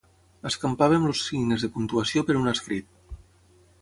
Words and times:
Escampàvem 0.49 1.05
els 1.09 1.21
signes 1.27 1.65
de 1.67 1.71
puntuació 1.75 2.25
per 2.31 2.39
un 2.41 2.53
escrit. 2.53 2.91